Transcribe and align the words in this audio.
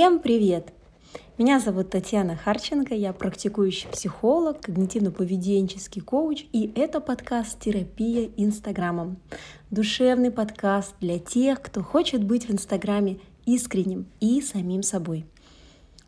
Всем 0.00 0.18
привет! 0.18 0.72
Меня 1.36 1.60
зовут 1.60 1.90
Татьяна 1.90 2.34
Харченко, 2.34 2.94
я 2.94 3.12
практикующий 3.12 3.86
психолог, 3.90 4.66
когнитивно-поведенческий 4.66 6.00
коуч, 6.00 6.46
и 6.54 6.72
это 6.74 7.00
подкаст 7.00 7.60
«Терапия 7.60 8.30
Инстаграмом». 8.38 9.18
Душевный 9.70 10.30
подкаст 10.30 10.94
для 11.00 11.18
тех, 11.18 11.60
кто 11.60 11.82
хочет 11.82 12.24
быть 12.24 12.48
в 12.48 12.50
Инстаграме 12.50 13.20
искренним 13.44 14.06
и 14.20 14.40
самим 14.40 14.82
собой. 14.82 15.26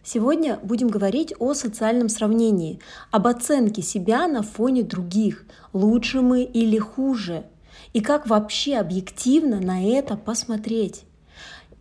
Сегодня 0.02 0.59
будем 0.62 0.88
говорить 0.88 1.34
о 1.38 1.52
социальном 1.52 2.09
сравнении, 2.09 2.80
об 3.11 3.27
оценке 3.27 3.82
себя 3.82 4.27
на 4.27 4.43
фоне 4.43 4.84
других, 4.84 5.45
лучше 5.74 6.22
мы 6.22 6.45
или 6.45 6.79
хуже, 6.79 7.45
и 7.93 8.01
как 8.01 8.27
вообще 8.27 8.77
объективно 8.77 9.60
на 9.60 9.84
это 9.87 10.16
посмотреть. 10.16 11.04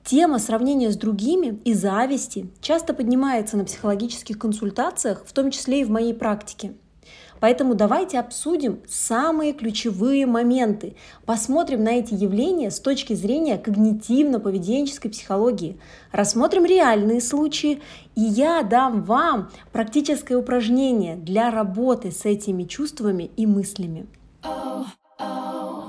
Тема 0.04 0.40
сравнения 0.40 0.92
с 0.92 0.98
другими 0.98 1.60
и 1.64 1.74
зависти 1.74 2.50
часто 2.62 2.94
поднимается 2.94 3.58
на 3.58 3.66
психологических 3.66 4.38
консультациях, 4.38 5.24
в 5.26 5.32
том 5.32 5.52
числе 5.52 5.82
и 5.82 5.84
в 5.86 5.90
моей 5.90 6.14
практике. 6.14 6.74
Поэтому 7.40 7.74
давайте 7.74 8.20
обсудим 8.20 8.82
самые 8.88 9.54
ключевые 9.54 10.28
моменты, 10.28 10.96
посмотрим 11.26 11.84
на 11.84 11.90
эти 11.90 12.14
явления 12.14 12.70
с 12.70 12.80
точки 12.80 13.14
зрения 13.14 13.58
когнитивно-поведенческой 13.58 15.10
психологии, 15.10 15.80
рассмотрим 16.12 16.66
реальные 16.66 17.20
случаи, 17.20 17.82
и 18.16 18.22
я 18.22 18.62
дам 18.62 19.02
вам 19.02 19.50
практическое 19.72 20.36
упражнение 20.36 21.16
для 21.16 21.50
работы 21.50 22.12
с 22.12 22.26
этими 22.26 22.64
чувствами 22.64 23.32
и 23.36 23.48
мыслями. 23.48 24.06
Oh, 24.44 24.86
oh, 25.20 25.81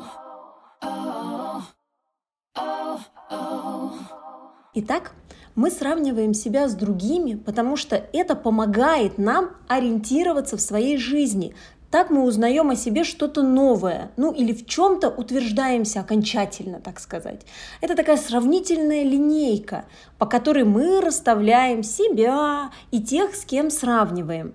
Итак, 4.74 5.12
мы 5.54 5.70
сравниваем 5.70 6.32
себя 6.32 6.66
с 6.66 6.74
другими, 6.74 7.34
потому 7.34 7.76
что 7.76 8.02
это 8.14 8.34
помогает 8.34 9.18
нам 9.18 9.50
ориентироваться 9.68 10.56
в 10.56 10.62
своей 10.62 10.96
жизни. 10.96 11.54
Так 11.90 12.08
мы 12.08 12.22
узнаем 12.24 12.70
о 12.70 12.74
себе 12.74 13.04
что-то 13.04 13.42
новое, 13.42 14.12
ну 14.16 14.32
или 14.32 14.54
в 14.54 14.64
чем-то 14.64 15.10
утверждаемся 15.10 16.00
окончательно, 16.00 16.80
так 16.80 17.00
сказать. 17.00 17.42
Это 17.82 17.94
такая 17.94 18.16
сравнительная 18.16 19.02
линейка, 19.02 19.84
по 20.16 20.24
которой 20.24 20.64
мы 20.64 21.02
расставляем 21.02 21.82
себя 21.82 22.70
и 22.90 23.02
тех, 23.02 23.34
с 23.34 23.44
кем 23.44 23.68
сравниваем. 23.68 24.54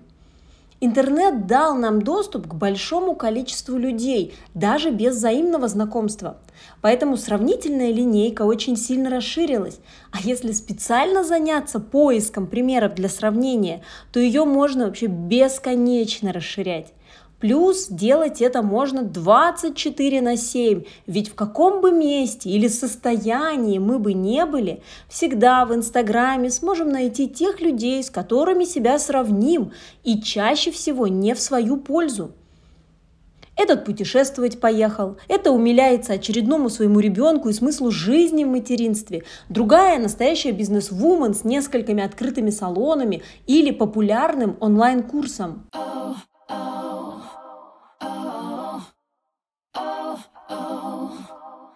Интернет 0.80 1.48
дал 1.48 1.74
нам 1.74 2.02
доступ 2.02 2.46
к 2.46 2.54
большому 2.54 3.16
количеству 3.16 3.76
людей, 3.76 4.34
даже 4.54 4.90
без 4.90 5.16
взаимного 5.16 5.66
знакомства. 5.66 6.38
Поэтому 6.80 7.16
сравнительная 7.16 7.90
линейка 7.90 8.42
очень 8.42 8.76
сильно 8.76 9.10
расширилась. 9.10 9.80
А 10.12 10.18
если 10.22 10.52
специально 10.52 11.24
заняться 11.24 11.80
поиском 11.80 12.46
примеров 12.46 12.94
для 12.94 13.08
сравнения, 13.08 13.82
то 14.12 14.20
ее 14.20 14.44
можно 14.44 14.86
вообще 14.86 15.06
бесконечно 15.06 16.32
расширять. 16.32 16.92
Плюс 17.40 17.86
делать 17.86 18.42
это 18.42 18.62
можно 18.62 19.02
24 19.02 20.20
на 20.20 20.36
7, 20.36 20.82
ведь 21.06 21.30
в 21.30 21.34
каком 21.34 21.80
бы 21.80 21.92
месте 21.92 22.50
или 22.50 22.66
состоянии 22.66 23.78
мы 23.78 24.00
бы 24.00 24.12
не 24.12 24.44
были, 24.44 24.82
всегда 25.08 25.64
в 25.64 25.72
Инстаграме 25.72 26.50
сможем 26.50 26.88
найти 26.88 27.28
тех 27.28 27.60
людей, 27.60 28.02
с 28.02 28.10
которыми 28.10 28.64
себя 28.64 28.98
сравним, 28.98 29.70
и 30.02 30.20
чаще 30.20 30.72
всего 30.72 31.06
не 31.06 31.34
в 31.34 31.40
свою 31.40 31.76
пользу. 31.76 32.32
Этот 33.56 33.84
путешествовать 33.84 34.60
поехал, 34.60 35.16
это 35.28 35.52
умиляется 35.52 36.14
очередному 36.14 36.70
своему 36.70 36.98
ребенку 36.98 37.48
и 37.48 37.52
смыслу 37.52 37.90
жизни 37.90 38.44
в 38.44 38.48
материнстве. 38.48 39.24
Другая 39.48 39.98
настоящая 40.00 40.52
бизнес-вумен 40.52 41.34
с 41.34 41.44
несколькими 41.44 42.02
открытыми 42.02 42.50
салонами 42.50 43.22
или 43.46 43.70
популярным 43.72 44.56
онлайн-курсом. 44.60 45.66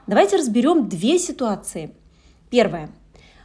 Давайте 0.07 0.37
разберем 0.37 0.89
две 0.89 1.19
ситуации. 1.19 1.95
Первая. 2.51 2.91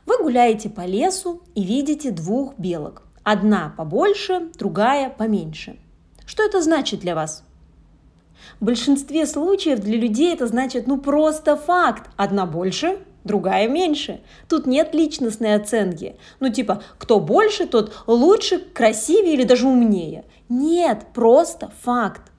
Вы 0.05 0.17
гуляете 0.17 0.69
по 0.69 0.85
лесу 0.85 1.41
и 1.53 1.63
видите 1.63 2.11
двух 2.11 2.57
белок. 2.57 3.03
Одна 3.23 3.73
побольше, 3.77 4.51
другая 4.57 5.09
поменьше. 5.09 5.77
Что 6.25 6.43
это 6.43 6.61
значит 6.61 7.01
для 7.01 7.13
вас? 7.13 7.43
В 8.59 8.65
большинстве 8.65 9.25
случаев 9.25 9.79
для 9.79 9.97
людей 9.97 10.33
это 10.33 10.47
значит 10.47 10.87
ну 10.87 10.99
просто 10.99 11.55
факт. 11.55 12.09
Одна 12.15 12.45
больше, 12.45 12.99
другая 13.23 13.67
меньше. 13.67 14.21
Тут 14.49 14.65
нет 14.65 14.95
личностной 14.95 15.55
оценки. 15.55 16.15
Ну 16.39 16.49
типа, 16.49 16.81
кто 16.97 17.19
больше, 17.19 17.67
тот 17.67 17.93
лучше, 18.07 18.59
красивее 18.59 19.35
или 19.35 19.43
даже 19.43 19.67
умнее. 19.67 20.25
Нет, 20.49 21.05
просто 21.13 21.71
факт. 21.81 22.31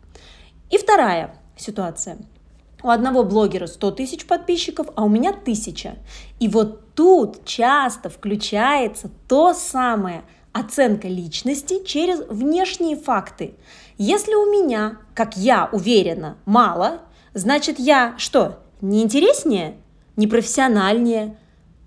И 0.70 0.76
вторая 0.76 1.34
ситуация– 1.56 2.18
у 2.82 2.90
одного 2.90 3.24
блогера 3.24 3.66
100 3.66 3.90
тысяч 3.92 4.26
подписчиков, 4.26 4.88
а 4.94 5.04
у 5.04 5.08
меня 5.08 5.32
тысяча. 5.32 5.96
И 6.38 6.48
вот 6.48 6.94
тут 6.94 7.44
часто 7.44 8.08
включается 8.08 9.10
то 9.28 9.54
самое 9.54 10.22
оценка 10.52 11.08
личности 11.08 11.84
через 11.84 12.20
внешние 12.28 12.96
факты. 12.96 13.54
Если 13.96 14.34
у 14.34 14.46
меня, 14.46 14.98
как 15.14 15.36
я 15.36 15.68
уверена, 15.72 16.36
мало, 16.46 17.02
значит 17.34 17.78
я 17.78 18.14
что, 18.18 18.60
не 18.80 19.02
интереснее, 19.02 19.76
не 20.16 20.26
профессиональнее, 20.26 21.36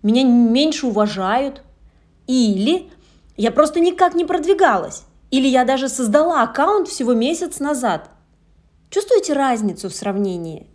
меня 0.03 0.23
меньше 0.23 0.87
уважают, 0.87 1.63
или 2.27 2.89
я 3.37 3.51
просто 3.51 3.79
никак 3.79 4.13
не 4.13 4.25
продвигалась, 4.25 5.03
или 5.31 5.47
я 5.47 5.65
даже 5.65 5.89
создала 5.89 6.43
аккаунт 6.43 6.87
всего 6.87 7.13
месяц 7.13 7.59
назад. 7.59 8.09
Чувствуете 8.89 9.33
разницу 9.33 9.89
в 9.89 9.93
сравнении? 9.93 10.70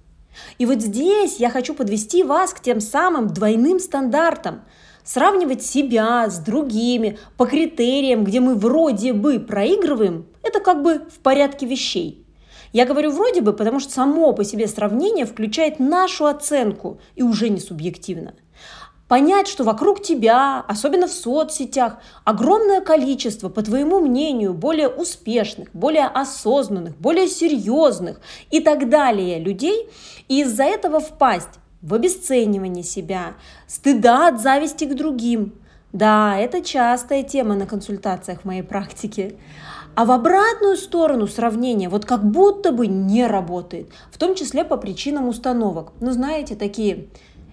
И 0.59 0.67
вот 0.67 0.81
здесь 0.81 1.37
я 1.39 1.51
хочу 1.51 1.75
подвести 1.75 2.23
вас 2.23 2.53
к 2.53 2.61
тем 2.61 2.81
самым 2.81 3.29
двойным 3.29 3.79
стандартам. 3.79 4.63
Сравнивать 5.05 5.63
себя 5.63 6.29
с 6.29 6.39
другими 6.39 7.19
по 7.37 7.47
критериям, 7.47 8.25
где 8.25 8.41
мы 8.41 8.55
вроде 8.55 9.13
бы 9.13 9.39
проигрываем, 9.39 10.27
это 10.43 10.61
как 10.61 10.83
бы 10.83 11.07
в 11.11 11.21
порядке 11.21 11.67
вещей. 11.67 12.27
Я 12.73 12.85
говорю 12.85 13.11
вроде 13.11 13.41
бы, 13.41 13.53
потому 13.53 13.81
что 13.81 13.93
само 13.93 14.33
по 14.33 14.45
себе 14.45 14.67
сравнение 14.67 15.25
включает 15.25 15.79
нашу 15.79 16.27
оценку 16.27 17.01
и 17.15 17.23
уже 17.23 17.49
не 17.49 17.61
субъективно. 17.61 18.35
Понять, 19.09 19.47
что 19.47 19.63
вокруг 19.63 20.03
тебя, 20.03 20.65
особенно 20.67 21.07
в 21.07 21.13
соцсетях, 21.13 21.99
огромное 22.25 22.81
количество, 22.81 23.49
по 23.49 23.63
твоему 23.63 24.01
мнению, 24.01 24.53
более 24.53 24.89
успешных, 24.89 25.69
более 25.73 26.07
осознанных, 26.07 26.97
более 26.97 27.29
серьезных 27.29 28.21
и 28.51 28.59
так 28.59 28.89
далее 28.89 29.39
людей, 29.39 29.89
и 30.27 30.41
из-за 30.41 30.65
этого 30.65 30.99
впасть 30.99 31.61
в 31.83 31.95
обесценивание 31.95 32.83
себя, 32.83 33.35
стыда 33.69 34.29
от 34.29 34.41
зависти 34.41 34.87
к 34.87 34.95
другим. 34.97 35.55
Да, 35.93 36.37
это 36.37 36.61
частая 36.61 37.23
тема 37.23 37.55
на 37.55 37.67
консультациях 37.67 38.41
в 38.41 38.45
моей 38.45 38.63
практике. 38.63 39.37
А 39.95 40.05
в 40.05 40.11
обратную 40.11 40.77
сторону 40.77 41.29
сравнение 41.29 41.89
вот 41.89 42.05
как 42.05 42.25
будто 42.25 42.73
бы 42.73 42.89
не 42.89 43.25
работает, 43.27 43.89
в 44.11 44.19
том 44.19 44.35
числе 44.35 44.65
по 44.65 44.77
причинам 44.77 45.29
установок. 45.29 45.93
Ну, 46.01 46.11
знаете, 46.11 46.57
такие 46.57 47.07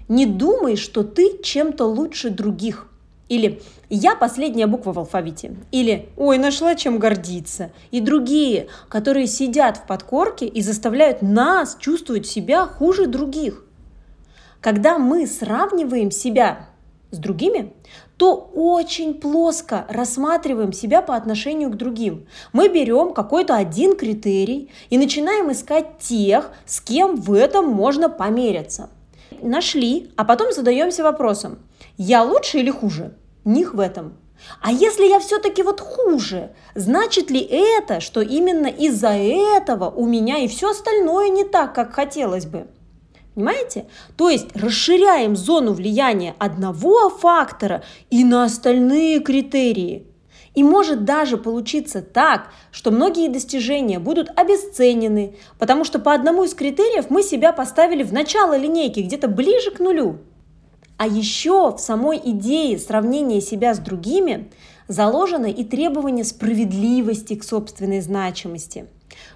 не 0.08 0.26
думай, 0.26 0.76
что 0.76 1.04
ты 1.04 1.40
чем-то 1.42 1.86
лучше 1.86 2.30
других. 2.30 2.88
Или 3.30 3.62
«я 3.90 4.16
последняя 4.16 4.68
буква 4.68 4.92
в 4.92 5.00
алфавите». 5.00 5.56
Или 5.72 6.10
«ой, 6.18 6.38
нашла 6.38 6.76
чем 6.76 7.00
гордиться». 7.00 7.72
И 7.92 8.02
другие, 8.02 8.68
которые 8.90 9.28
сидят 9.28 9.78
в 9.78 9.88
подкорке 9.88 10.46
и 10.46 10.62
заставляют 10.62 11.22
нас 11.22 11.78
чувствовать 11.80 12.28
себя 12.28 12.66
хуже 12.66 13.08
других. 13.08 13.66
Когда 14.60 15.00
мы 15.00 15.26
сравниваем 15.26 16.12
себя 16.12 16.68
с 17.12 17.18
другими, 17.18 17.74
то 18.18 18.36
очень 18.54 19.16
плоско 19.16 19.86
рассматриваем 19.90 20.74
себя 20.74 21.02
по 21.02 21.16
отношению 21.16 21.70
к 21.70 21.78
другим. 21.78 22.28
Мы 22.52 22.68
берем 22.68 23.14
какой-то 23.14 23.56
один 23.56 23.96
критерий 23.96 24.70
и 24.90 24.98
начинаем 24.98 25.52
искать 25.52 25.98
тех, 26.00 26.52
с 26.66 26.82
кем 26.82 27.16
в 27.16 27.34
этом 27.34 27.68
можно 27.68 28.10
помериться– 28.10 28.90
нашли, 29.44 30.12
а 30.16 30.26
потом 30.26 30.52
задаемся 30.52 31.04
вопросом, 31.04 31.60
я 31.98 32.24
лучше 32.24 32.60
или 32.60 32.72
хуже? 32.72 33.16
Них 33.46 33.74
в 33.74 33.80
этом. 33.80 34.18
А 34.62 34.72
если 34.72 35.06
я 35.08 35.20
все-таки 35.20 35.64
вот 35.64 35.80
хуже, 35.80 36.52
значит 36.76 37.30
ли 37.32 37.40
это, 37.40 38.00
что 38.02 38.22
именно 38.22 38.68
из-за 38.68 39.10
этого 39.10 39.90
у 39.90 40.06
меня 40.06 40.40
и 40.40 40.48
все 40.48 40.72
остальное 40.72 41.30
не 41.30 41.44
так, 41.44 41.74
как 41.74 41.94
хотелось 41.94 42.46
бы? 42.46 42.68
Понимаете? 43.36 43.86
То 44.16 44.30
есть 44.30 44.56
расширяем 44.56 45.36
зону 45.36 45.74
влияния 45.74 46.36
одного 46.40 47.10
фактора 47.10 47.84
и 48.10 48.24
на 48.24 48.44
остальные 48.44 49.22
критерии– 49.22 50.08
и 50.56 50.64
может 50.64 51.06
даже 51.06 51.38
получиться 51.38 52.02
так, 52.02 52.50
что 52.72 52.92
многие 52.92 53.28
достижения 53.30 54.00
будут 54.00 54.30
обесценены, 54.36 55.36
потому 55.60 55.84
что 55.84 56.00
по 56.00 56.14
одному 56.14 56.44
из 56.44 56.54
критериев 56.54 57.10
мы 57.10 57.24
себя 57.24 57.54
поставили 57.54 58.04
в 58.04 58.14
начало 58.14 58.56
линейки, 58.58 59.00
где-то 59.00 59.28
ближе 59.28 59.72
к 59.72 59.80
нулю. 59.80 60.20
А 60.98 61.08
еще 61.08 61.72
в 61.72 61.80
самой 61.80 62.22
идее 62.24 62.78
сравнения 62.78 63.42
себя 63.42 63.74
с 63.74 63.80
другими 63.80 64.52
заложено 64.88 65.48
и 65.48 65.64
требование 65.64 66.24
справедливости 66.24 67.36
к 67.36 67.44
собственной 67.44 68.02
значимости. 68.02 68.88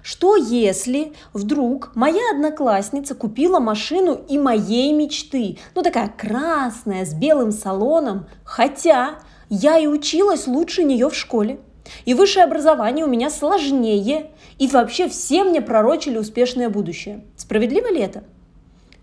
Что 0.02 0.36
если 0.36 1.12
вдруг 1.32 1.92
моя 1.94 2.22
одноклассница 2.32 3.14
купила 3.14 3.58
машину 3.58 4.20
и 4.28 4.38
моей 4.38 4.92
мечты, 4.92 5.58
ну 5.74 5.82
такая 5.82 6.08
красная, 6.08 7.04
с 7.04 7.14
белым 7.14 7.52
салоном, 7.52 8.26
хотя 8.44 9.18
я 9.50 9.78
и 9.78 9.86
училась 9.86 10.46
лучше 10.46 10.84
нее 10.84 11.08
в 11.08 11.14
школе. 11.14 11.58
И 12.04 12.14
высшее 12.14 12.44
образование 12.44 13.04
у 13.04 13.08
меня 13.08 13.30
сложнее. 13.30 14.30
И 14.58 14.66
вообще 14.68 15.08
все 15.08 15.44
мне 15.44 15.60
пророчили 15.60 16.18
успешное 16.18 16.68
будущее. 16.68 17.24
Справедливо 17.36 17.88
ли 17.88 18.00
это? 18.00 18.24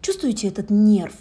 Чувствуете 0.02 0.48
этот 0.48 0.70
нерв? 0.70 1.16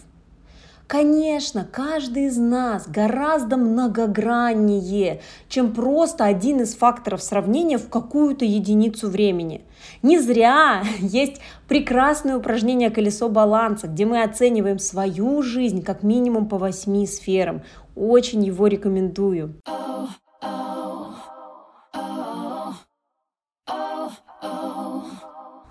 Конечно, 0.87 1.67
каждый 1.71 2.27
из 2.27 2.37
нас 2.37 2.87
гораздо 2.87 3.57
многограннее, 3.57 5.23
чем 5.49 5.73
просто 5.73 6.27
один 6.27 6.61
из 6.61 6.75
факторов 6.75 7.23
сравнения 7.23 7.79
в 7.79 7.89
какую-то 7.89 8.45
единицу 8.45 9.09
времени. 9.09 9.63
Не 10.03 10.19
зря 10.19 10.85
есть 10.99 11.41
прекрасное 11.69 12.37
упражнение 12.37 12.91
«Колесо 12.91 13.31
баланса», 13.31 13.89
где 13.89 14.05
мы 14.05 14.23
оцениваем 14.23 14.79
свою 14.79 15.43
жизнь 15.43 15.83
как 15.83 16.03
минимум 16.03 16.49
по 16.49 16.59
восьми 16.59 17.07
сферам. 17.07 17.63
Очень 17.95 18.45
его 18.45 18.67
рекомендую. 18.67 19.55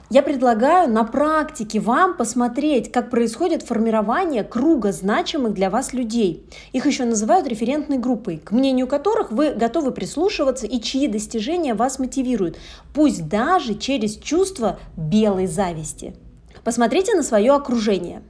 Я 0.10 0.22
предлагаю 0.22 0.92
на 0.92 1.06
практике 1.06 1.80
вам 1.80 2.16
посмотреть, 2.16 2.92
как 2.92 3.10
происходит 3.10 3.64
формирование 3.64 4.44
круга 4.44 4.92
значимых 4.92 5.56
для 5.56 5.72
вас 5.72 5.92
людей. 5.92 6.48
Их 6.72 6.86
еще 6.86 7.06
называют 7.06 7.48
референтной 7.48 7.98
группой, 7.98 8.38
к 8.38 8.52
мнению 8.52 8.86
которых 8.86 9.32
вы 9.32 9.56
готовы 9.56 9.90
прислушиваться 9.90 10.68
и 10.68 10.80
чьи 10.80 11.08
достижения 11.08 11.74
вас 11.74 11.98
мотивируют, 11.98 12.60
пусть 12.94 13.28
даже 13.28 13.74
через 13.74 14.18
чувство 14.18 14.78
белой 14.96 15.48
зависти. 15.48 16.16
Посмотрите 16.64 17.16
на 17.16 17.24
свое 17.24 17.52
окружение 17.52 18.22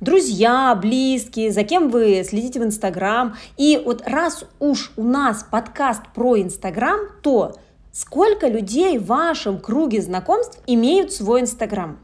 друзья, 0.00 0.74
близкие, 0.74 1.52
за 1.52 1.64
кем 1.64 1.90
вы 1.90 2.24
следите 2.24 2.60
в 2.60 2.64
Инстаграм. 2.64 3.36
И 3.56 3.80
вот 3.84 4.02
раз 4.06 4.44
уж 4.58 4.92
у 4.96 5.02
нас 5.02 5.44
подкаст 5.50 6.02
про 6.14 6.40
Инстаграм, 6.40 7.00
то 7.22 7.56
Сколько 7.98 8.48
людей 8.48 8.98
в 8.98 9.06
вашем 9.06 9.58
круге 9.58 10.02
знакомств 10.02 10.60
имеют 10.66 11.14
свой 11.14 11.40
Инстаграм? 11.40 11.98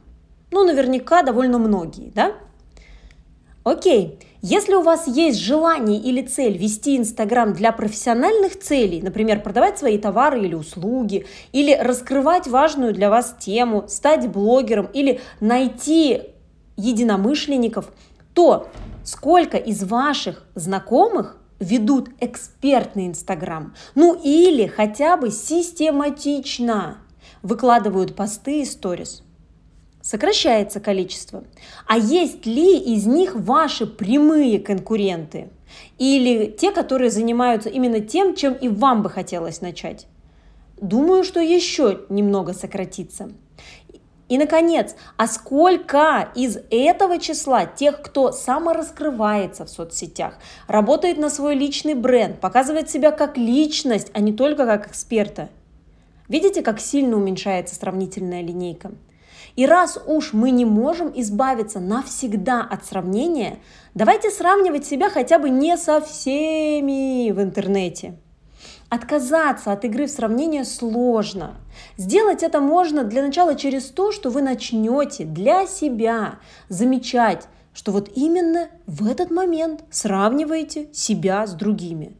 Ну, 0.50 0.64
наверняка 0.64 1.22
довольно 1.22 1.58
многие, 1.58 2.10
да? 2.14 2.32
Окей, 3.62 4.18
если 4.40 4.72
у 4.72 4.80
вас 4.80 5.06
есть 5.06 5.38
желание 5.38 6.00
или 6.00 6.22
цель 6.22 6.56
вести 6.56 6.96
Инстаграм 6.96 7.52
для 7.52 7.72
профессиональных 7.72 8.58
целей, 8.58 9.02
например, 9.02 9.42
продавать 9.42 9.78
свои 9.78 9.98
товары 9.98 10.40
или 10.40 10.54
услуги, 10.54 11.26
или 11.52 11.74
раскрывать 11.74 12.46
важную 12.46 12.94
для 12.94 13.10
вас 13.10 13.36
тему, 13.38 13.84
стать 13.86 14.30
блогером 14.30 14.86
или 14.94 15.20
найти 15.40 16.22
единомышленников, 16.76 17.92
то 18.34 18.68
сколько 19.04 19.56
из 19.56 19.82
ваших 19.84 20.44
знакомых 20.54 21.38
ведут 21.60 22.08
экспертный 22.20 23.06
Инстаграм, 23.06 23.74
ну 23.94 24.18
или 24.22 24.66
хотя 24.66 25.16
бы 25.16 25.30
систематично 25.30 26.98
выкладывают 27.42 28.16
посты 28.16 28.62
и 28.62 28.64
сторис. 28.64 29.22
Сокращается 30.00 30.80
количество. 30.80 31.44
А 31.86 31.96
есть 31.96 32.44
ли 32.44 32.76
из 32.76 33.06
них 33.06 33.36
ваши 33.36 33.86
прямые 33.86 34.58
конкуренты? 34.58 35.50
Или 35.98 36.46
те, 36.46 36.72
которые 36.72 37.10
занимаются 37.10 37.68
именно 37.68 38.00
тем, 38.00 38.34
чем 38.34 38.54
и 38.54 38.68
вам 38.68 39.02
бы 39.02 39.10
хотелось 39.10 39.60
начать? 39.60 40.08
Думаю, 40.80 41.22
что 41.22 41.38
еще 41.38 42.00
немного 42.08 42.52
сократится. 42.52 43.30
И, 44.32 44.38
наконец, 44.38 44.96
а 45.18 45.26
сколько 45.26 46.30
из 46.34 46.56
этого 46.70 47.18
числа 47.18 47.66
тех, 47.66 48.00
кто 48.00 48.32
самораскрывается 48.32 49.66
в 49.66 49.68
соцсетях, 49.68 50.38
работает 50.66 51.18
на 51.18 51.28
свой 51.28 51.54
личный 51.54 51.92
бренд, 51.92 52.40
показывает 52.40 52.88
себя 52.88 53.10
как 53.10 53.36
личность, 53.36 54.10
а 54.14 54.20
не 54.20 54.32
только 54.32 54.64
как 54.64 54.86
эксперта? 54.88 55.50
Видите, 56.28 56.62
как 56.62 56.80
сильно 56.80 57.18
уменьшается 57.18 57.74
сравнительная 57.74 58.40
линейка? 58.40 58.92
И 59.54 59.66
раз 59.66 59.98
уж 60.06 60.32
мы 60.32 60.50
не 60.50 60.64
можем 60.64 61.12
избавиться 61.14 61.78
навсегда 61.78 62.62
от 62.62 62.86
сравнения, 62.86 63.58
давайте 63.92 64.30
сравнивать 64.30 64.86
себя 64.86 65.10
хотя 65.10 65.38
бы 65.38 65.50
не 65.50 65.76
со 65.76 66.00
всеми 66.00 67.32
в 67.32 67.42
интернете. 67.42 68.14
Отказаться 68.94 69.72
от 69.72 69.86
игры 69.86 70.04
в 70.06 70.10
сравнение 70.10 70.66
сложно. 70.66 71.54
Сделать 71.96 72.42
это 72.42 72.60
можно 72.60 73.04
для 73.04 73.22
начала 73.22 73.54
через 73.54 73.86
то, 73.86 74.12
что 74.12 74.28
вы 74.28 74.42
начнете 74.42 75.24
для 75.24 75.66
себя 75.66 76.40
замечать, 76.68 77.48
что 77.72 77.90
вот 77.90 78.10
именно 78.14 78.68
в 78.86 79.08
этот 79.08 79.30
момент 79.30 79.82
сравниваете 79.90 80.92
себя 80.92 81.46
с 81.46 81.54
другими. 81.54 82.14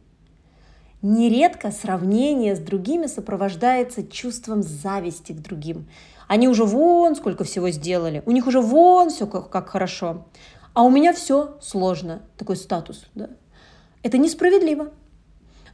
Нередко 1.03 1.69
сравнение 1.69 2.55
с 2.55 2.59
другими 2.59 3.05
сопровождается 3.05 4.01
чувством 4.01 4.63
зависти 4.63 5.31
к 5.31 5.43
другим. 5.43 5.87
Они 6.27 6.47
уже 6.47 6.63
вон 6.63 7.15
сколько 7.15 7.43
всего 7.43 7.69
сделали, 7.69 8.23
у 8.25 8.31
них 8.31 8.47
уже 8.47 8.61
вон 8.61 9.11
все 9.11 9.27
как, 9.27 9.51
как 9.51 9.69
хорошо, 9.69 10.25
а 10.73 10.81
у 10.81 10.89
меня 10.89 11.13
все 11.13 11.55
сложно, 11.61 12.23
такой 12.35 12.55
статус. 12.55 13.05
Да? 13.13 13.29
Это 14.01 14.17
несправедливо. 14.17 14.91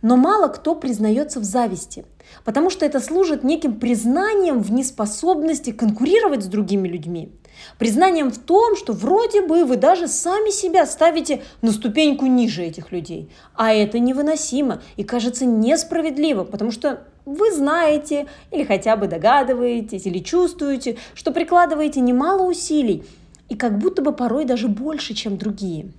Но 0.01 0.15
мало 0.15 0.47
кто 0.47 0.75
признается 0.75 1.39
в 1.39 1.43
зависти, 1.43 2.05
потому 2.45 2.69
что 2.69 2.85
это 2.85 2.99
служит 2.99 3.43
неким 3.43 3.79
признанием 3.79 4.61
в 4.61 4.71
неспособности 4.71 5.71
конкурировать 5.71 6.43
с 6.43 6.47
другими 6.47 6.87
людьми. 6.87 7.31
Признанием 7.77 8.31
в 8.31 8.37
том, 8.37 8.77
что 8.77 8.93
вроде 8.93 9.41
бы 9.41 9.65
вы 9.65 9.75
даже 9.75 10.07
сами 10.07 10.49
себя 10.49 10.85
ставите 10.85 11.43
на 11.61 11.71
ступеньку 11.71 12.25
ниже 12.25 12.63
этих 12.63 12.91
людей. 12.91 13.29
А 13.55 13.73
это 13.73 13.99
невыносимо 13.99 14.81
и 14.95 15.03
кажется 15.03 15.45
несправедливо, 15.45 16.45
потому 16.45 16.71
что 16.71 17.03
вы 17.25 17.51
знаете 17.51 18.27
или 18.51 18.63
хотя 18.63 18.95
бы 18.95 19.07
догадываетесь 19.07 20.05
или 20.05 20.19
чувствуете, 20.19 20.97
что 21.13 21.31
прикладываете 21.31 21.99
немало 21.99 22.43
усилий 22.43 23.03
и 23.49 23.55
как 23.55 23.77
будто 23.77 24.01
бы 24.01 24.13
порой 24.13 24.45
даже 24.45 24.67
больше, 24.67 25.13
чем 25.13 25.37
другие. 25.37 25.91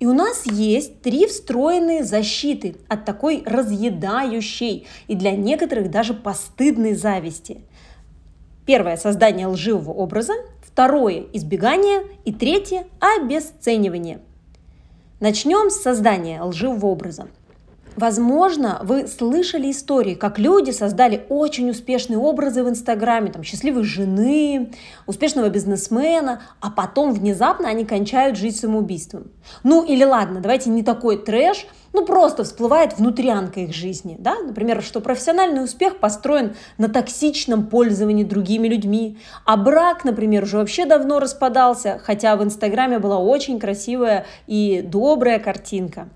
И 0.00 0.06
у 0.06 0.14
нас 0.14 0.46
есть 0.46 1.02
три 1.02 1.26
встроенные 1.26 2.04
защиты 2.04 2.76
от 2.88 3.04
такой 3.04 3.42
разъедающей 3.44 4.88
и 5.06 5.14
для 5.14 5.32
некоторых 5.32 5.90
даже 5.90 6.14
постыдной 6.14 6.94
зависти. 6.94 7.60
Первое– 8.64 8.96
создание 8.98 9.46
лживого 9.46 9.92
образа, 9.92 10.32
второе– 10.62 11.26
избегание 11.34 12.02
и 12.24 12.32
третье– 12.32 12.86
обесценивание. 13.00 14.20
Начнем 15.20 15.68
с 15.70 15.82
создания 15.82 16.42
лживого 16.42 16.86
образа– 16.86 17.28
Возможно, 17.96 18.80
вы 18.82 19.06
слышали 19.08 19.70
истории, 19.70 20.14
как 20.14 20.38
люди 20.38 20.70
создали 20.70 21.26
очень 21.28 21.70
успешные 21.70 22.18
образы 22.18 22.62
в 22.62 22.68
Инстаграме, 22.68 23.30
там, 23.30 23.42
счастливой 23.42 23.84
жены, 23.84 24.72
успешного 25.06 25.48
бизнесмена, 25.48 26.42
а 26.60 26.70
потом 26.70 27.12
внезапно 27.12 27.68
они 27.68 27.84
кончают 27.84 28.38
жизнь 28.38 28.58
самоубийством. 28.58 29.30
Ну 29.64 29.84
или 29.84 30.04
ладно, 30.04 30.40
давайте 30.40 30.70
не 30.70 30.82
такой 30.82 31.18
трэш, 31.18 31.66
ну 31.92 32.06
просто 32.06 32.44
всплывает 32.44 32.96
внутрянка 32.96 33.60
их 33.60 33.74
жизни, 33.74 34.16
да, 34.18 34.36
например, 34.38 34.82
что 34.82 35.00
профессиональный 35.00 35.64
успех 35.64 35.98
построен 35.98 36.54
на 36.78 36.88
токсичном 36.88 37.66
пользовании 37.66 38.24
другими 38.24 38.68
людьми, 38.68 39.18
а 39.44 39.56
брак, 39.56 40.04
например, 40.04 40.44
уже 40.44 40.58
вообще 40.58 40.86
давно 40.86 41.18
распадался, 41.18 42.00
хотя 42.02 42.36
в 42.36 42.44
Инстаграме 42.44 42.98
была 42.98 43.18
очень 43.18 43.58
красивая 43.58 44.26
и 44.46 44.82
добрая 44.86 45.40
картинка. 45.40 46.08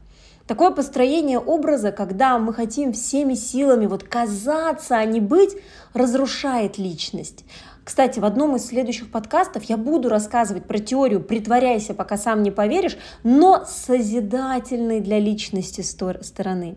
Такое 0.46 0.70
построение 0.72 1.38
образа, 1.38 1.90
когда 1.90 2.38
мы 2.38 2.52
хотим 2.52 2.92
всеми 2.92 3.34
силами 3.34 3.86
вот 3.86 4.04
казаться, 4.04 4.96
а 4.96 5.04
не 5.06 5.20
быть, 5.20 5.56
разрушает 5.94 6.76
личность. 6.76 7.44
Кстати, 7.82 8.18
в 8.18 8.24
одном 8.24 8.56
из 8.56 8.66
следующих 8.66 9.10
подкастов 9.10 9.64
я 9.64 9.78
буду 9.78 10.10
рассказывать 10.10 10.64
про 10.66 10.78
теорию 10.78 11.22
«притворяйся, 11.22 11.94
пока 11.94 12.18
сам 12.18 12.42
не 12.42 12.50
поверишь», 12.50 12.98
но 13.22 13.64
созидательной 13.66 15.00
для 15.00 15.18
личности 15.18 15.80
стороны. 15.80 16.76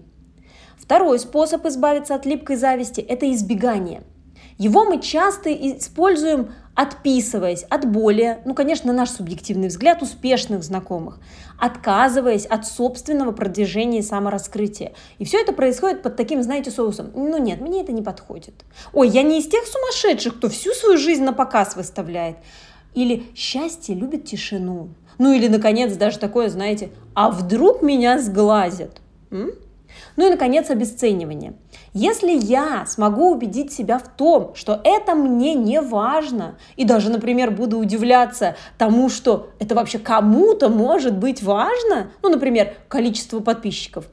Второй 0.78 1.20
способ 1.20 1.66
избавиться 1.66 2.16
от 2.16 2.26
липкой 2.26 2.56
зависти– 2.56 3.02
это 3.10 3.30
избегание. 3.34 4.04
Его 4.58 4.86
мы 4.86 5.02
часто 5.02 5.52
используем 5.52 6.52
отписываясь 6.78 7.64
от 7.64 7.90
более, 7.90 8.40
ну, 8.46 8.54
конечно, 8.54 8.94
на 8.94 9.00
наш 9.00 9.10
субъективный 9.10 9.68
взгляд, 9.68 10.04
успешных 10.04 10.64
знакомых, 10.64 11.18
отказываясь 11.58 12.46
от 12.46 12.68
собственного 12.68 13.32
продвижения 13.32 14.00
и 14.00 14.04
самораскрытия. 14.04 14.94
И 15.18 15.26
все 15.26 15.42
это 15.42 15.54
происходит 15.54 16.04
под 16.04 16.16
таким, 16.16 16.44
знаете, 16.44 16.70
соусом. 16.70 17.10
Ну 17.16 17.40
нет, 17.40 17.62
мне 17.62 17.82
это 17.82 17.92
не 17.92 18.04
подходит. 18.04 18.54
Ой, 18.94 19.10
я 19.10 19.24
не 19.24 19.40
из 19.40 19.48
тех 19.48 19.66
сумасшедших, 19.66 20.38
кто 20.38 20.50
всю 20.50 20.72
свою 20.74 21.00
жизнь 21.00 21.24
на 21.24 21.34
показ 21.34 21.76
выставляет. 21.76 22.38
Или 22.94 23.26
счастье 23.36 23.96
любит 23.96 24.26
тишину. 24.26 24.90
Ну 25.18 25.34
или, 25.34 25.48
наконец, 25.48 25.96
даже 25.96 26.20
такое, 26.20 26.48
знаете, 26.48 26.92
а 27.16 27.32
вдруг 27.32 27.82
меня 27.82 28.22
сглазят? 28.22 29.02
М? 29.32 29.52
Ну 30.16 30.28
и, 30.28 30.30
наконец, 30.30 30.70
обесценивание. 30.70 31.56
Если 32.00 32.30
я 32.32 32.86
смогу 32.86 33.32
убедить 33.32 33.74
себя 33.74 33.98
в 33.98 34.08
том, 34.08 34.54
что 34.54 34.80
это 34.84 35.16
мне 35.16 35.56
не 35.56 35.82
важно, 35.82 36.60
и 36.76 36.86
даже, 36.86 37.10
например, 37.10 37.50
буду 37.50 37.80
удивляться 37.80 38.56
тому, 38.78 39.10
что 39.10 39.50
это 39.58 39.74
вообще 39.74 39.98
кому-то 39.98 40.70
может 40.70 41.18
быть 41.18 41.42
важно, 41.42 42.12
ну, 42.22 42.30
например, 42.30 42.76
количество 42.88 43.40
подписчиков, 43.40 44.06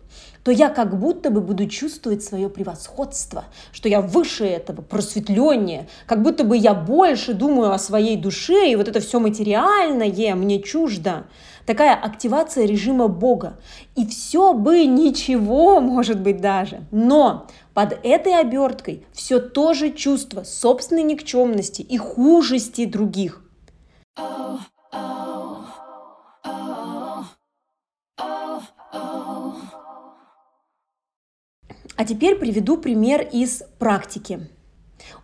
то 0.45 0.51
я 0.51 0.71
как 0.71 0.99
будто 0.99 1.29
бы 1.29 1.43
буду 1.43 1.67
чувствовать 1.67 2.25
свое 2.25 2.49
превосходство, 2.49 3.45
что 3.71 3.91
я 3.91 4.01
выше 4.01 4.47
этого, 4.47 4.81
просветленнее, 4.81 5.87
как 6.07 6.23
будто 6.23 6.45
бы 6.45 6.57
я 6.57 6.73
больше 6.73 7.35
думаю 7.35 7.73
о 7.73 7.79
своей 7.79 8.17
душе, 8.17 8.71
и 8.71 8.77
вот 8.77 8.89
это 8.89 9.01
все 9.01 9.21
материальное 9.21 10.35
мне 10.35 10.63
чуждо. 10.63 11.25
Такая 11.67 11.95
активация 11.95 12.67
режима 12.67 13.09
Бога. 13.09 13.59
И 13.97 14.07
все 14.07 14.53
бы 14.53 14.85
ничего, 14.85 15.81
может 15.81 16.21
быть, 16.21 16.41
даже. 16.41 16.85
Но 16.91 17.47
под 17.73 17.99
этой 18.05 18.39
оберткой 18.39 19.07
все 19.13 19.41
тоже 19.41 19.91
чувство 19.91 20.43
собственной 20.45 21.03
никчемности 21.03 21.83
и 21.83 21.97
хужести 21.97 22.85
других. 22.85 23.41
А 31.97 32.05
теперь 32.05 32.35
приведу 32.37 32.77
пример 32.77 33.27
из 33.33 33.63
практики. 33.79 34.49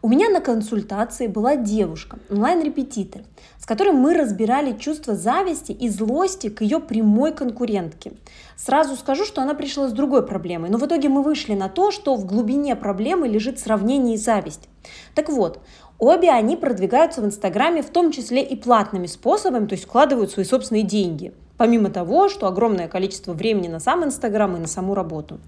У 0.03 0.09
меня 0.09 0.31
на 0.31 0.41
консультации 0.41 1.27
была 1.27 1.57
девушка, 1.57 2.19
онлайн-репетитор, 2.31 3.23
с 3.59 3.67
которой 3.67 3.93
мы 3.93 4.15
разбирали 4.15 4.77
чувство 4.79 5.15
зависти 5.15 5.73
и 5.73 5.89
злости 5.89 6.49
к 6.49 6.63
ее 6.63 6.81
прямой 6.81 7.33
конкурентке. 7.33 8.13
Сразу 8.57 8.97
скажу, 8.97 9.25
что 9.25 9.43
она 9.43 9.55
пришла 9.55 9.89
с 9.89 9.93
другой 9.93 10.27
проблемой, 10.27 10.71
но 10.71 10.79
в 10.79 10.87
итоге 10.87 11.09
мы 11.09 11.23
вышли 11.23 11.55
на 11.55 11.69
то, 11.69 11.91
что 11.91 12.15
в 12.15 12.25
глубине 12.25 12.77
проблемы 12.77 13.29
лежит 13.29 13.59
сравнение 13.59 14.15
и 14.15 14.19
зависть. 14.19 14.69
Так 15.15 15.29
вот, 15.29 15.61
обе 15.99 16.31
они 16.31 16.57
продвигаются 16.57 17.21
в 17.21 17.27
Инстаграме, 17.27 17.83
в 17.83 17.91
том 17.91 18.11
числе 18.11 18.43
и 18.43 18.57
платными 18.57 19.07
способами, 19.07 19.67
то 19.67 19.75
есть 19.75 19.85
вкладывают 19.85 20.31
свои 20.31 20.45
собственные 20.47 20.85
деньги, 20.85 21.35
помимо 21.59 21.91
того, 21.91 22.29
что 22.29 22.47
огромное 22.47 22.89
количество 22.89 23.35
времени 23.35 23.69
на 23.69 23.81
сам 23.81 24.05
Инстаграм 24.05 24.57
и 24.57 24.61
на 24.61 24.67
саму 24.67 24.95
работу. 24.95 25.41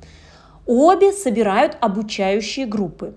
Обе 0.66 1.12
собирают 1.12 1.76
обучающие 1.80 2.66
группы. 2.66 3.14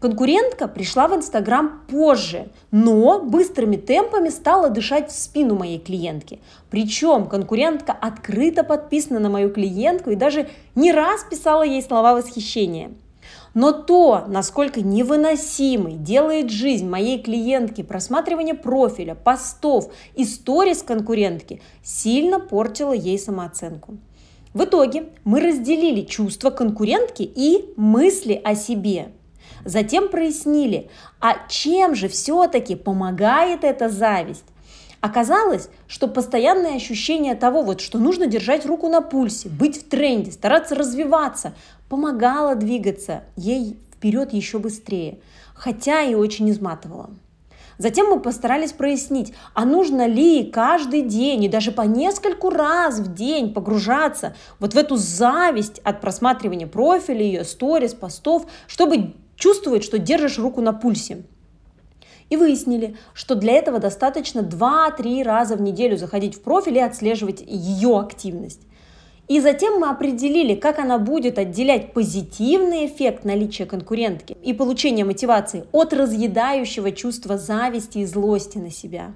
Конкурентка 0.00 0.68
пришла 0.68 1.08
в 1.08 1.16
Инстаграм 1.16 1.82
позже, 1.90 2.50
но 2.70 3.18
быстрыми 3.20 3.74
темпами 3.74 4.28
стала 4.28 4.70
дышать 4.70 5.10
в 5.10 5.20
спину 5.20 5.56
моей 5.56 5.80
клиентки. 5.80 6.38
Причем 6.70 7.26
конкурентка 7.26 7.92
открыто 8.00 8.62
подписана 8.62 9.18
на 9.18 9.28
мою 9.28 9.50
клиентку 9.50 10.10
и 10.10 10.14
даже 10.14 10.48
не 10.76 10.92
раз 10.92 11.24
писала 11.28 11.64
ей 11.64 11.82
слова 11.82 12.14
восхищения. 12.14 12.92
Но 13.54 13.72
то, 13.72 14.24
насколько 14.28 14.82
невыносимой 14.82 15.94
делает 15.94 16.50
жизнь 16.50 16.88
моей 16.88 17.20
клиентки 17.20 17.82
просматривание 17.82 18.54
профиля, 18.54 19.16
постов 19.16 19.92
и 20.14 20.24
сторис 20.24 20.84
конкурентки, 20.84 21.60
сильно 21.82 22.38
портило 22.38 22.92
ей 22.92 23.18
самооценку. 23.18 23.96
В 24.54 24.62
итоге 24.62 25.08
мы 25.24 25.40
разделили 25.40 26.02
чувства 26.02 26.50
конкурентки 26.50 27.22
и 27.22 27.72
мысли 27.76 28.40
о 28.44 28.54
себе. 28.54 29.08
Затем 29.64 30.08
прояснили, 30.08 30.90
а 31.20 31.36
чем 31.48 31.94
же 31.94 32.08
все-таки 32.08 32.74
помогает 32.74 33.64
эта 33.64 33.88
зависть? 33.88 34.44
Оказалось, 35.00 35.68
что 35.86 36.08
постоянное 36.08 36.74
ощущение 36.74 37.36
того, 37.36 37.62
вот, 37.62 37.80
что 37.80 37.98
нужно 37.98 38.26
держать 38.26 38.66
руку 38.66 38.88
на 38.88 39.00
пульсе, 39.00 39.48
быть 39.48 39.80
в 39.80 39.88
тренде, 39.88 40.32
стараться 40.32 40.74
развиваться, 40.74 41.54
помогало 41.88 42.56
двигаться 42.56 43.22
ей 43.36 43.78
вперед 43.94 44.32
еще 44.32 44.58
быстрее, 44.58 45.18
хотя 45.54 46.02
и 46.02 46.14
очень 46.14 46.50
изматывало. 46.50 47.10
Затем 47.78 48.08
мы 48.08 48.18
постарались 48.18 48.72
прояснить, 48.72 49.32
а 49.54 49.64
нужно 49.64 50.08
ли 50.08 50.44
каждый 50.44 51.02
день 51.02 51.44
и 51.44 51.48
даже 51.48 51.70
по 51.70 51.82
нескольку 51.82 52.50
раз 52.50 52.98
в 52.98 53.14
день 53.14 53.54
погружаться 53.54 54.34
вот 54.58 54.74
в 54.74 54.76
эту 54.76 54.96
зависть 54.96 55.78
от 55.84 56.00
просматривания 56.00 56.66
профиля 56.66 57.22
ее, 57.22 57.44
сторис, 57.44 57.94
постов, 57.94 58.46
чтобы 58.66 59.14
чувствовать, 59.38 59.84
что 59.84 59.98
держишь 59.98 60.38
руку 60.38 60.60
на 60.60 60.72
пульсе. 60.72 61.22
И 62.28 62.36
выяснили, 62.36 62.96
что 63.14 63.34
для 63.36 63.54
этого 63.54 63.78
достаточно 63.78 64.40
2-3 64.40 65.22
раза 65.22 65.56
в 65.56 65.62
неделю 65.62 65.96
заходить 65.96 66.34
в 66.34 66.42
профиль 66.42 66.76
и 66.76 66.80
отслеживать 66.80 67.40
ее 67.40 67.98
активность. 67.98 68.60
И 69.28 69.40
затем 69.40 69.80
мы 69.80 69.90
определили, 69.90 70.54
как 70.54 70.78
она 70.78 70.98
будет 70.98 71.38
отделять 71.38 71.92
позитивный 71.92 72.86
эффект 72.86 73.24
наличия 73.24 73.66
конкурентки 73.66 74.36
и 74.42 74.52
получения 74.54 75.04
мотивации 75.04 75.64
от 75.72 75.92
разъедающего 75.92 76.92
чувства 76.92 77.36
зависти 77.38 77.98
и 77.98 78.06
злости 78.06 78.58
на 78.58 78.70
себя. 78.70 79.14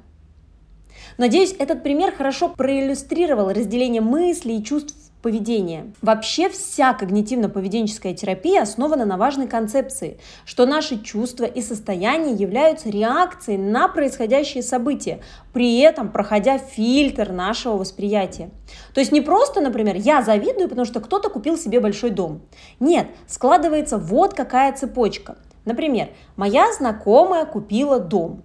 Надеюсь, 1.18 1.54
этот 1.58 1.82
пример 1.82 2.12
хорошо 2.12 2.48
проиллюстрировал 2.48 3.50
разделение 3.50 4.02
мыслей 4.02 4.58
и 4.58 4.64
чувств 4.64 4.94
поведения. 5.22 5.92
Вообще 6.02 6.48
вся 6.48 6.96
когнитивно-поведенческая 7.00 8.14
терапия 8.14 8.62
основана 8.62 9.04
на 9.06 9.16
важной 9.16 9.46
концепции, 9.46 10.18
что 10.44 10.66
наши 10.66 10.98
чувства 11.00 11.44
и 11.44 11.62
состояния 11.62 12.34
являются 12.34 12.90
реакцией 12.90 13.58
на 13.58 13.88
происходящие 13.88 14.62
события, 14.62 15.20
при 15.52 15.78
этом 15.78 16.10
проходя 16.10 16.58
фильтр 16.58 17.30
нашего 17.32 17.76
восприятия. 17.76 18.50
То 18.92 19.00
есть 19.00 19.12
не 19.12 19.20
просто, 19.20 19.60
например, 19.60 19.96
я 19.96 20.22
завидую, 20.22 20.68
потому 20.68 20.84
что 20.84 21.00
кто-то 21.00 21.30
купил 21.30 21.56
себе 21.56 21.80
большой 21.80 22.10
дом. 22.10 22.42
Нет, 22.80 23.06
складывается 23.28 23.98
вот 23.98 24.34
какая 24.34 24.72
цепочка. 24.72 25.36
Например, 25.64 26.08
моя 26.36 26.72
знакомая 26.72 27.44
купила 27.44 28.00
дом. 28.00 28.42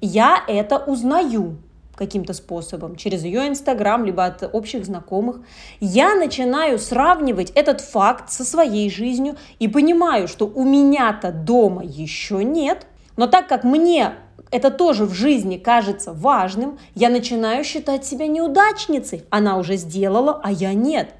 Я 0.00 0.42
это 0.48 0.78
узнаю, 0.78 1.58
каким-то 2.00 2.32
способом, 2.32 2.96
через 2.96 3.24
ее 3.24 3.46
инстаграм, 3.46 4.02
либо 4.06 4.24
от 4.24 4.42
общих 4.54 4.86
знакомых, 4.86 5.40
я 5.80 6.14
начинаю 6.14 6.78
сравнивать 6.78 7.50
этот 7.50 7.82
факт 7.82 8.32
со 8.32 8.42
своей 8.42 8.90
жизнью 8.90 9.36
и 9.58 9.68
понимаю, 9.68 10.26
что 10.26 10.46
у 10.46 10.64
меня-то 10.64 11.30
дома 11.30 11.84
еще 11.84 12.42
нет, 12.42 12.86
но 13.18 13.26
так 13.26 13.48
как 13.48 13.64
мне 13.64 14.14
это 14.50 14.70
тоже 14.70 15.04
в 15.04 15.12
жизни 15.12 15.58
кажется 15.58 16.14
важным, 16.14 16.78
я 16.94 17.10
начинаю 17.10 17.64
считать 17.64 18.06
себя 18.06 18.26
неудачницей. 18.26 19.24
Она 19.28 19.58
уже 19.58 19.76
сделала, 19.76 20.40
а 20.42 20.50
я 20.50 20.72
нет. 20.72 21.14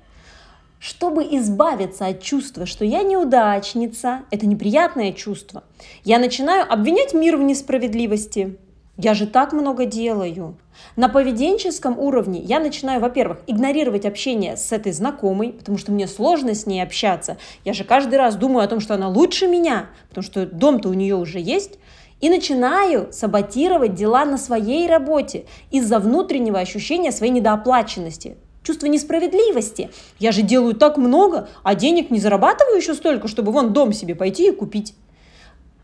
Чтобы 0.78 1.25
избавиться 1.25 2.06
от 2.06 2.22
чувства, 2.22 2.64
что 2.64 2.87
я 2.87 3.02
неудачница, 3.02 4.22
это 4.30 4.46
неприятное 4.46 5.12
чувство, 5.12 5.62
я 6.04 6.18
начинаю 6.18 6.72
обвинять 6.72 7.12
мир 7.12 7.37
в 7.37 7.42
несправедливости, 7.42 8.56
я 9.02 9.14
же 9.14 9.26
так 9.26 9.52
много 9.52 9.87
делаю. 9.87 10.57
На 10.97 11.09
поведенческом 11.09 11.99
уровне 11.99 12.40
я 12.40 12.61
начинаю, 12.61 13.00
во-первых, 13.00 13.38
игнорировать 13.47 14.04
общение 14.04 14.57
с 14.57 14.73
этой 14.73 14.92
знакомой, 14.92 15.52
потому 15.52 15.78
что 15.78 15.92
мне 15.92 16.07
сложно 16.07 16.54
с 16.54 16.66
ней 16.66 16.83
общаться. 16.83 17.38
Я 17.64 17.73
же 17.73 17.85
каждый 17.85 18.16
раз 18.16 18.37
думаю 18.37 18.64
о 18.64 18.69
том, 18.69 18.80
что 18.80 18.95
она 18.95 19.09
лучше 19.09 19.47
меня, 19.47 19.87
потому 20.09 20.23
что 20.23 20.47
дом-то 20.47 20.88
у 20.88 20.92
нее 20.92 21.16
уже 21.16 21.38
есть. 21.40 21.78
И 22.21 22.28
начинаю 22.28 23.11
саботировать 23.12 23.95
дела 23.95 24.26
на 24.26 24.37
своей 24.37 24.87
работе 24.87 25.47
из-за 25.71 25.99
внутреннего 25.99 26.59
ощущения 26.59 27.12
своей 27.12 27.33
недооплаченности. 27.33 28.37
Чувство 28.62 28.87
несправедливости. 28.87 29.88
Я 30.19 30.33
же 30.33 30.42
делаю 30.42 30.75
так 30.75 30.99
много, 30.99 31.49
а 31.62 31.75
денег 31.75 32.11
не 32.11 32.21
зарабатываю 32.21 32.76
еще 32.76 32.92
столько, 32.92 33.26
чтобы 33.26 33.52
вон 33.52 33.73
дом 33.73 33.95
себе 33.95 34.14
пойти 34.14 34.49
и 34.49 34.54
купить. 34.54 34.95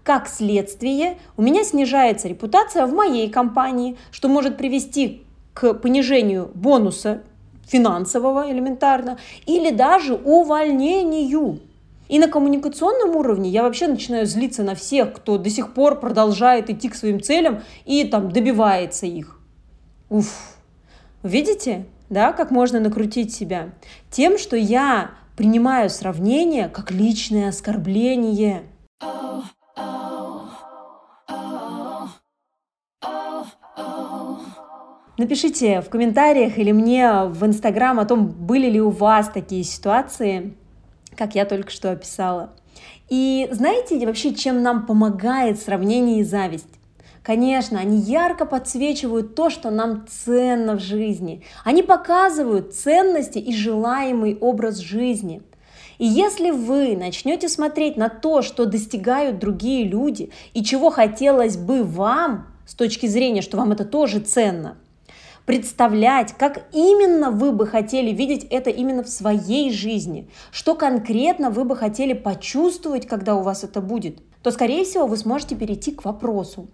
Как 0.07 0.29
следствие, 0.29 1.19
у 1.37 1.43
меня 1.43 1.65
снижается 1.65 2.29
репутация 2.29 2.87
в 2.87 2.93
моей 2.93 3.29
компании, 3.29 3.97
что 4.13 4.29
может 4.29 4.57
привести 4.57 5.25
к 5.53 5.75
понижению 5.75 6.49
бонуса 6.55 7.23
финансового 7.67 8.49
элементарно 8.49 9.19
или 9.47 9.71
даже 9.71 10.15
увольнению. 10.15 11.59
И 12.09 12.21
на 12.21 12.29
коммуникационном 12.29 13.17
уровне 13.17 13.51
я 13.51 13.65
вообще 13.65 13.89
начинаю 13.89 14.27
злиться 14.27 14.63
на 14.63 14.77
всех, 14.77 15.13
кто 15.13 15.39
до 15.39 15.51
сих 15.51 15.75
пор 15.75 15.99
продолжает 15.99 16.71
идти 16.71 16.89
к 16.89 16.95
своим 16.95 17.21
целям 17.21 17.63
и 17.85 18.05
там 18.05 18.31
добивается 18.31 19.07
их. 19.07 19.41
Уф. 20.09 20.55
Видите, 21.25 21.85
да, 22.11 22.33
как 22.33 22.53
можно 22.53 22.79
накрутить 22.79 23.35
себя? 23.35 23.71
Тем, 24.13 24.39
что 24.39 24.57
я 24.57 25.11
принимаю 25.37 25.91
сравнение 25.91 26.69
как 26.69 26.93
личное 26.93 27.49
оскорбление– 27.49 28.63
Напишите 35.19 35.81
в 35.81 35.89
комментариях 35.89 36.59
или 36.59 36.73
мне 36.73 37.25
в 37.25 37.45
Инстаграм 37.47 37.99
о 37.99 38.05
том, 38.05 38.27
были 38.27 38.69
ли 38.69 38.81
у 38.83 38.91
вас 38.91 39.31
такие 39.31 39.65
ситуации, 39.65 40.55
как 41.17 41.35
я 41.35 41.47
только 41.47 41.71
что 41.71 41.91
описала. 41.91 42.51
И 43.09 43.49
знаете 43.51 44.05
вообще, 44.05 44.35
чем 44.35 44.63
нам 44.63 44.85
помогает 44.85 45.59
сравнение 45.59 46.21
и 46.21 46.25
зависть? 46.25 46.69
Конечно, 47.23 47.81
они 47.81 47.99
ярко 47.99 48.45
подсвечивают 48.45 49.35
то, 49.35 49.49
что 49.49 49.71
нам 49.71 50.07
ценно 50.07 50.77
в 50.77 50.81
жизни. 50.81 51.43
Они 51.65 51.83
показывают 51.83 52.75
ценности 52.75 53.39
и 53.39 53.55
желаемый 53.55 54.37
образ 54.39 54.79
жизни. 54.79 55.43
И 55.99 56.07
если 56.07 56.51
вы 56.51 56.97
начнете 56.97 57.49
смотреть 57.49 57.97
на 57.97 58.09
то, 58.09 58.43
что 58.43 58.67
достигают 58.67 59.39
другие 59.39 59.85
люди 59.85 60.31
и 60.55 60.63
чего 60.63 60.91
хотелось 60.91 61.57
бы 61.57 61.83
вам 61.85 62.49
с 62.67 62.75
точки 62.75 63.07
зрения, 63.07 63.43
что 63.43 63.57
вам 63.57 63.73
это 63.73 63.85
тоже 63.85 64.21
ценно, 64.21 64.77
представлять, 65.47 66.33
как 66.33 66.67
именно 66.73 67.31
вы 67.31 67.53
бы 67.53 67.67
хотели 67.67 68.11
видеть 68.11 68.45
это 68.51 68.69
именно 68.71 69.05
в 69.05 69.09
своей 69.09 69.73
жизни, 69.73 70.29
что 70.51 70.75
конкретно 70.75 71.51
вы 71.51 71.65
бы 71.65 71.77
хотели 71.77 72.13
почувствовать, 72.13 73.07
когда 73.07 73.37
у 73.37 73.43
вас 73.43 73.65
это 73.65 73.81
будет, 73.81 74.19
то, 74.43 74.51
скорее 74.51 74.85
всего, 74.85 75.07
вы 75.07 75.17
сможете 75.17 75.55
перейти 75.55 75.93
к 75.93 76.05
вопросу, 76.05 76.69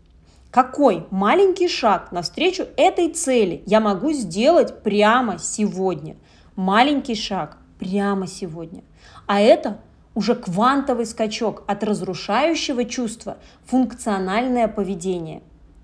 какой 0.53 1.07
маленький 1.11 1.67
шаг 1.67 2.13
навстречу 2.13 2.67
этой 2.77 3.09
цели 3.09 3.63
я 3.65 3.81
могу 3.81 4.13
сделать 4.13 4.83
прямо 4.83 5.39
сегодня? 5.39 6.17
Маленький 6.57 7.15
шаг 7.15 7.57
прямо 7.79 8.27
сегодня. 8.27 8.83
А 9.27 9.41
это 9.41 9.79
уже 10.15 10.35
квантовый 10.35 11.07
скачок 11.07 11.65
от 11.67 11.85
разрушающего 11.85 12.85
чувства 12.85 13.39
функциональное 13.65 14.69
поведение. 14.69 15.43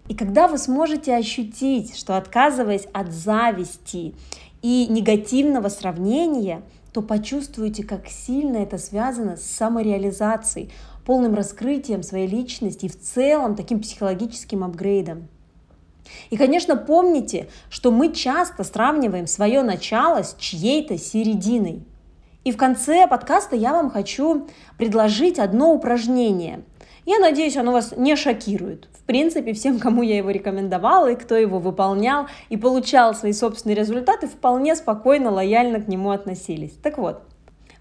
И 0.09 0.15
когда 0.15 0.49
вы 0.49 0.59
сможете 0.59 1.15
ощутить, 1.15 1.97
что 1.97 2.17
отказываясь 2.17 2.87
от 2.93 3.13
зависти 3.13 4.15
и 4.63 4.87
негативного 4.89 5.69
сравнения, 5.69 6.63
то 6.93 7.03
почувствуете, 7.03 7.85
как 7.85 8.09
сильно 8.09 8.57
это 8.59 8.79
связано 8.79 9.37
с 9.37 9.43
самореализацией, 9.43 10.71
полным 11.05 11.35
раскрытием 11.35 12.03
своей 12.03 12.27
личности 12.27 12.87
и 12.87 12.89
в 12.89 12.99
целом 13.01 13.55
таким 13.55 13.81
психологическим 13.81 14.65
апгрейдом. 14.65 15.29
И, 16.31 16.37
конечно, 16.37 16.77
помните, 16.77 17.49
что 17.71 17.91
мы 17.91 18.13
часто 18.13 18.65
сравниваем 18.65 19.27
свое 19.27 19.63
начало 19.63 20.23
с 20.23 20.35
чьей-то 20.39 20.97
серединой. 20.99 21.83
И 22.49 22.51
в 22.51 22.57
конце 22.57 23.07
подкаста 23.07 23.57
я 23.57 23.75
вам 23.75 23.91
хочу 23.91 24.47
предложить 24.79 25.39
одно 25.39 25.75
упражнение. 25.75 26.63
Я 27.05 27.19
надеюсь, 27.19 27.59
оно 27.59 27.73
вас 27.73 27.93
не 27.95 28.17
шокирует. 28.17 28.89
В 28.95 29.03
принципе, 29.03 29.53
всем, 29.53 29.79
кому 29.79 30.01
я 30.01 30.17
его 30.17 30.31
рекомендовала 30.31 31.13
и 31.13 31.15
кто 31.15 31.37
его 31.37 31.59
выполнял 31.59 32.27
и 32.49 32.57
получал 32.57 33.15
свои 33.15 33.35
собственные 33.35 33.77
результаты, 33.77 34.29
вполне 34.29 34.77
спокойно, 34.77 35.31
лояльно 35.31 35.79
к 35.83 35.89
нему 35.89 36.09
относились. 36.09 36.73
Так 36.83 36.97
вот, 36.97 37.21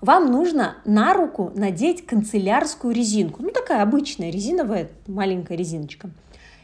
вам 0.01 0.33
нужно 0.33 0.75
на 0.83 1.13
руку 1.13 1.49
надеть 1.55 2.05
канцелярскую 2.05 2.93
резинку. 2.93 3.43
Ну, 3.43 3.51
такая 3.51 3.81
обычная 3.81 4.31
резиновая 4.31 4.89
маленькая 5.07 5.57
резиночка. 5.57 6.09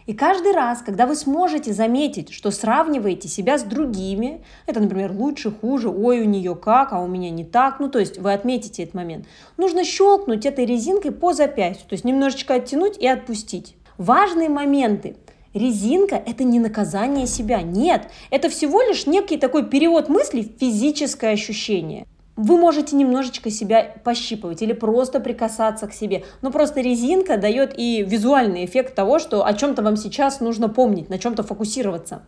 И 0.05 0.13
каждый 0.13 0.51
раз, 0.51 0.81
когда 0.81 1.05
вы 1.05 1.15
сможете 1.15 1.74
заметить, 1.74 2.31
что 2.31 2.51
сравниваете 2.51 3.27
себя 3.27 3.57
с 3.57 3.63
другими, 3.63 4.43
это, 4.65 4.79
например, 4.79 5.12
лучше, 5.12 5.51
хуже, 5.51 5.89
ой, 5.89 6.22
у 6.22 6.25
нее 6.25 6.55
как, 6.55 6.91
а 6.91 7.01
у 7.01 7.07
меня 7.07 7.29
не 7.29 7.45
так, 7.45 7.79
ну, 7.79 7.89
то 7.89 8.00
есть 8.00 8.17
вы 8.17 8.33
отметите 8.33 8.83
этот 8.83 8.95
момент, 8.95 9.25
нужно 9.57 9.83
щелкнуть 9.83 10.45
этой 10.45 10.65
резинкой 10.65 11.12
по 11.12 11.33
запястью, 11.33 11.88
то 11.88 11.93
есть 11.93 12.03
немножечко 12.03 12.55
оттянуть 12.55 12.98
и 12.98 13.07
отпустить. 13.07 13.75
Важные 13.98 14.50
моменты. 14.50 15.15
Резинка– 15.53 16.15
это 16.25 16.43
не 16.43 16.60
наказание 16.60 17.27
себя, 17.27 17.62
нет, 17.62 18.10
это 18.31 18.50
всего 18.50 18.81
лишь 18.81 19.05
некий 19.05 19.38
такой 19.38 19.67
перевод 19.67 20.10
мыслей 20.10 20.43
в 20.43 20.60
физическое 20.60 21.31
ощущение. 21.31 22.07
Вы 22.35 22.57
можете 22.57 22.95
немножечко 22.95 23.51
себя 23.51 23.95
пощипывать 24.03 24.61
или 24.63 24.73
просто 24.73 25.19
прикасаться 25.19 25.87
к 25.87 25.93
себе. 25.93 26.23
Но 26.41 26.49
просто 26.49 26.81
резинка 26.81 27.37
дает 27.37 27.77
и 27.77 28.03
визуальный 28.03 28.65
эффект 28.65 28.95
того, 28.95 29.19
что 29.19 29.45
о 29.45 29.53
чем-то 29.53 29.83
вам 29.83 29.97
сейчас 29.97 30.39
нужно 30.39 30.67
помнить, 30.67 31.09
на 31.09 31.19
чем-то 31.19 31.43
фокусироваться. 31.43 32.23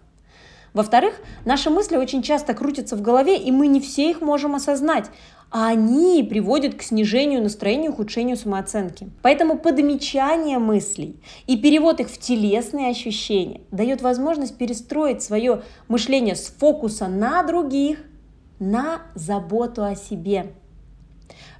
Во-вторых, 0.73 1.15
наши 1.45 1.69
мысли 1.69 1.95
очень 1.95 2.21
часто 2.21 2.53
крутятся 2.53 2.97
в 2.97 3.01
голове, 3.01 3.37
и 3.37 3.49
мы 3.49 3.67
не 3.67 3.79
все 3.79 4.09
их 4.09 4.21
можем 4.21 4.55
осознать, 4.55 5.05
а 5.49 5.69
они 5.69 6.21
приводят 6.29 6.75
к 6.75 6.81
снижению 6.81 7.41
настроения, 7.41 7.89
ухудшению 7.89 8.35
самооценки. 8.35 9.09
Поэтому 9.21 9.57
подмечание 9.57 10.59
мыслей 10.59 11.15
и 11.47 11.57
перевод 11.57 12.01
их 12.01 12.09
в 12.09 12.19
телесные 12.19 12.89
ощущения 12.89 13.61
дает 13.71 14.01
возможность 14.01 14.57
перестроить 14.57 15.23
свое 15.23 15.61
мышление 15.87 16.35
с 16.35 16.47
фокуса 16.47 17.07
на 17.07 17.41
других– 17.41 17.99
на 18.59 19.01
заботу 19.15 19.83
о 19.83 19.95
себе. 19.95 20.53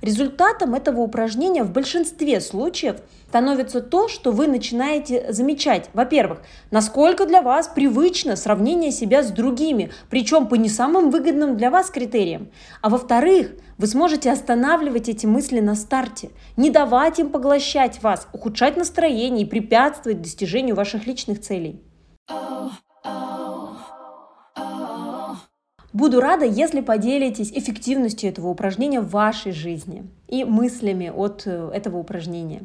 Результатом 0.02 0.76
этого 0.76 1.02
упражнения 1.02 1.64
в 1.64 1.72
большинстве 1.72 2.40
случаев 2.40 2.98
становится 3.30 3.82
то, 3.82 4.08
что 4.08 4.32
вы 4.32 4.48
начинаете 4.48 5.34
замечать, 5.34 5.90
во-первых, 5.94 6.42
насколько 6.72 7.26
для 7.26 7.42
вас 7.42 7.68
привычно 7.68 8.36
сравнение 8.36 8.92
себя 8.92 9.24
с 9.24 9.32
другими, 9.32 9.92
причем 10.10 10.48
по 10.48 10.56
не 10.56 10.70
самым 10.70 11.10
выгодным 11.10 11.58
для 11.58 11.70
вас 11.70 11.90
критериям. 11.90 12.50
А 12.82 12.90
во-вторых, 12.90 13.54
вы 13.78 13.88
сможете 13.88 14.32
останавливать 14.32 15.10
эти 15.10 15.26
мысли 15.26 15.60
на 15.60 15.76
старте, 15.76 16.30
не 16.56 16.70
давать 16.70 17.20
им 17.20 17.30
поглощать 17.30 18.02
вас, 18.02 18.28
ухудшать 18.32 18.78
настроение 18.78 19.46
и 19.46 19.50
препятствовать 19.50 20.22
достижению 20.22 20.76
ваших 20.76 21.08
личных 21.08 21.42
целей. 21.42 21.82
Буду 25.96 26.20
рада, 26.20 26.44
если 26.44 26.82
поделитесь 26.82 27.54
эффективностью 27.54 28.30
этого 28.30 28.50
упражнения 28.50 29.00
в 29.00 29.12
вашей 29.12 29.54
жизни 29.54 30.04
и 30.28 30.44
мыслями 30.44 31.08
от 31.08 31.44
э, 31.46 31.72
этого 31.74 31.96
упражнения. 31.96 32.64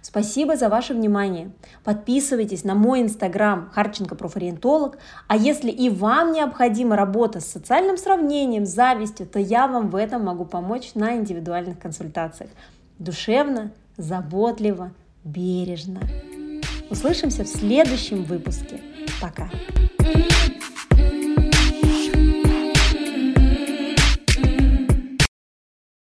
Спасибо 0.00 0.56
за 0.56 0.70
ваше 0.70 0.94
внимание. 0.94 1.50
Подписывайтесь 1.84 2.64
на 2.64 2.74
мой 2.74 3.02
инстаграм 3.02 3.68
Харченко 3.74 4.14
профориентолог. 4.14 4.96
А 5.28 5.36
если 5.36 5.70
и 5.70 5.90
вам 5.90 6.32
необходима 6.32 6.96
работа 6.96 7.40
с 7.40 7.52
социальным 7.52 7.98
сравнением, 7.98 8.64
завистью, 8.64 9.26
то 9.26 9.38
я 9.38 9.68
вам 9.68 9.90
в 9.90 9.96
этом 9.96 10.24
могу 10.24 10.46
помочь 10.46 10.94
на 10.94 11.16
индивидуальных 11.16 11.78
консультациях. 11.78 12.48
Душевно, 12.98 13.72
заботливо, 13.98 14.92
бережно. 15.22 16.00
Услышимся 16.88 17.44
в 17.44 17.48
следующем 17.48 18.24
выпуске. 18.24 18.80
Пока. 19.20 19.50